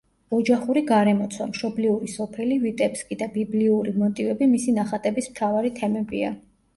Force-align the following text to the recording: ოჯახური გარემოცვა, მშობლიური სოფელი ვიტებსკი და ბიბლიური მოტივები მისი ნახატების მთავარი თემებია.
ოჯახური 0.35 0.81
გარემოცვა, 0.91 1.45
მშობლიური 1.49 2.07
სოფელი 2.13 2.57
ვიტებსკი 2.63 3.17
და 3.19 3.27
ბიბლიური 3.35 3.93
მოტივები 4.05 4.49
მისი 4.55 4.73
ნახატების 4.79 5.29
მთავარი 5.35 5.73
თემებია. 5.81 6.33